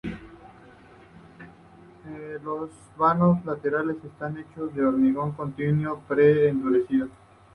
Los 2.43 2.71
vanos 2.97 3.45
laterales 3.45 3.97
están 4.03 4.35
hechos 4.39 4.73
de 4.73 4.83
hormigón 4.83 5.33
continuo 5.33 5.99
pre-endurecido. 6.07 7.07